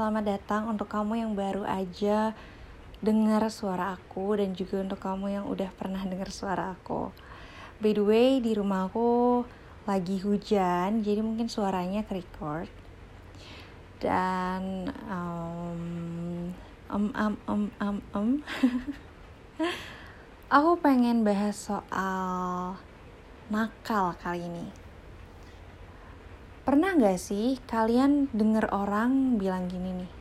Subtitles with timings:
[0.00, 2.32] selamat datang untuk kamu yang baru aja
[3.04, 7.12] dengar suara aku dan juga untuk kamu yang udah pernah dengar suara aku.
[7.84, 9.44] By the way, di rumah aku
[9.84, 12.72] lagi hujan, jadi mungkin suaranya ke record.
[14.00, 16.56] Dan um,
[16.88, 18.28] um, um, um, um, um.
[20.56, 22.80] aku pengen bahas soal
[23.52, 24.72] nakal kali ini.
[26.60, 30.12] Pernah gak sih kalian denger orang bilang gini nih,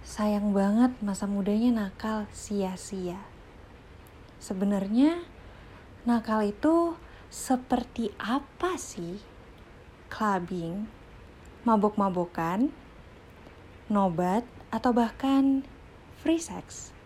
[0.00, 3.20] sayang banget masa mudanya nakal sia-sia.
[4.40, 5.20] Sebenarnya
[6.08, 6.96] nakal itu
[7.28, 9.20] seperti apa sih?
[10.08, 10.88] Clubbing,
[11.68, 12.72] mabok-mabokan,
[13.92, 15.68] nobat, atau bahkan
[16.24, 16.96] free sex?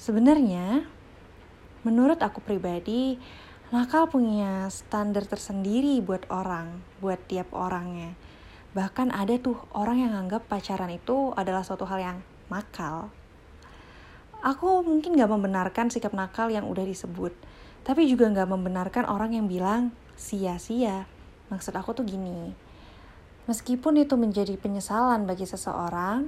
[0.00, 0.88] Sebenarnya,
[1.84, 3.20] menurut aku pribadi,
[3.68, 8.16] Nakal punya standar tersendiri buat orang, buat tiap orangnya.
[8.72, 13.12] Bahkan ada tuh orang yang anggap pacaran itu adalah suatu hal yang nakal.
[14.40, 17.36] Aku mungkin gak membenarkan sikap nakal yang udah disebut,
[17.84, 21.04] tapi juga gak membenarkan orang yang bilang sia-sia.
[21.52, 22.56] Maksud aku tuh gini,
[23.44, 26.24] meskipun itu menjadi penyesalan bagi seseorang,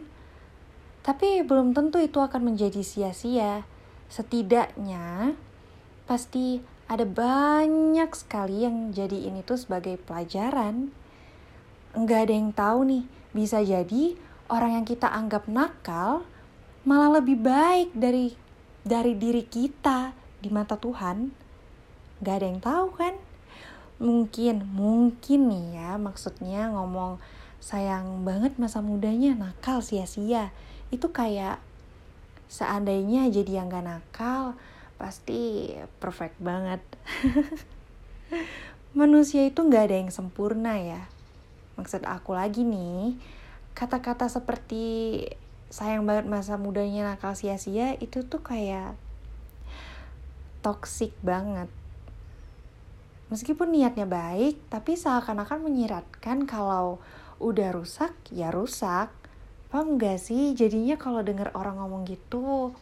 [1.01, 3.64] tapi belum tentu itu akan menjadi sia-sia.
[4.12, 5.33] Setidaknya,
[6.05, 10.91] pasti ada banyak sekali yang jadi ini tuh sebagai pelajaran.
[11.94, 14.19] Enggak ada yang tahu nih, bisa jadi
[14.50, 16.27] orang yang kita anggap nakal
[16.83, 18.34] malah lebih baik dari
[18.83, 20.11] dari diri kita
[20.42, 21.30] di mata Tuhan.
[22.18, 23.14] Enggak ada yang tahu kan?
[24.02, 27.22] Mungkin, mungkin nih ya maksudnya ngomong
[27.62, 30.50] sayang banget masa mudanya nakal sia-sia.
[30.91, 31.62] Itu kayak
[32.50, 34.58] seandainya jadi yang gak nakal,
[35.01, 36.84] pasti perfect banget.
[39.01, 41.09] Manusia itu nggak ada yang sempurna ya.
[41.81, 43.17] Maksud aku lagi nih,
[43.73, 45.25] kata-kata seperti
[45.73, 48.92] sayang banget masa mudanya nakal sia-sia itu tuh kayak
[50.61, 51.73] toxic banget.
[53.33, 57.01] Meskipun niatnya baik, tapi seakan-akan menyiratkan kalau
[57.41, 59.08] udah rusak, ya rusak.
[59.70, 60.53] Paham gak sih?
[60.58, 62.74] Jadinya kalau denger orang ngomong gitu,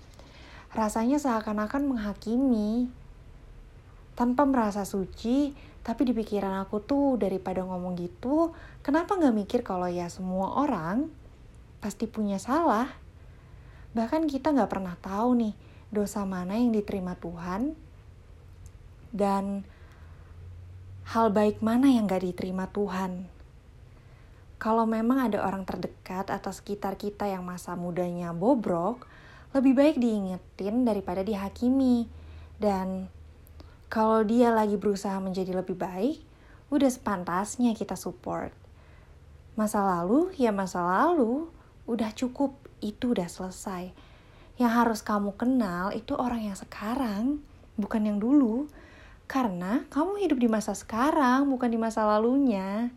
[0.72, 2.88] rasanya seakan-akan menghakimi
[4.18, 5.54] tanpa merasa suci
[5.86, 8.52] tapi di pikiran aku tuh daripada ngomong gitu
[8.84, 11.08] kenapa nggak mikir kalau ya semua orang
[11.80, 12.90] pasti punya salah
[13.96, 15.54] bahkan kita nggak pernah tahu nih
[15.88, 17.72] dosa mana yang diterima Tuhan
[19.14, 19.64] dan
[21.08, 23.24] hal baik mana yang gak diterima Tuhan.
[24.60, 29.08] Kalau memang ada orang terdekat atau sekitar kita yang masa mudanya bobrok,
[29.56, 32.08] lebih baik diingetin daripada dihakimi.
[32.58, 33.08] Dan
[33.88, 36.20] kalau dia lagi berusaha menjadi lebih baik,
[36.68, 38.52] udah sepantasnya kita support.
[39.56, 41.48] Masa lalu ya masa lalu,
[41.88, 42.54] udah cukup,
[42.84, 43.90] itu udah selesai.
[44.60, 47.40] Yang harus kamu kenal itu orang yang sekarang,
[47.80, 48.68] bukan yang dulu.
[49.28, 52.92] Karena kamu hidup di masa sekarang, bukan di masa lalunya.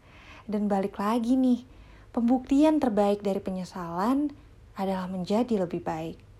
[0.50, 1.64] Dan balik lagi nih,
[2.12, 4.34] pembuktian terbaik dari penyesalan
[4.76, 6.31] adalah menjadi lebih baik.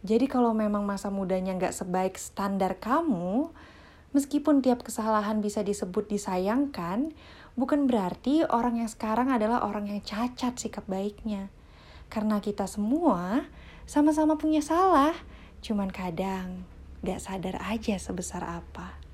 [0.00, 3.52] Jadi kalau memang masa mudanya nggak sebaik standar kamu,
[4.16, 7.12] meskipun tiap kesalahan bisa disebut disayangkan,
[7.52, 11.52] bukan berarti orang yang sekarang adalah orang yang cacat sikap baiknya.
[12.08, 13.44] Karena kita semua
[13.84, 15.12] sama-sama punya salah,
[15.60, 16.64] cuman kadang
[17.04, 19.09] gak sadar aja sebesar apa.